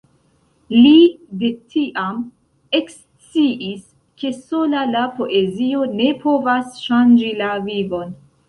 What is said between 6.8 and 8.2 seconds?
ŝanĝi la vivon.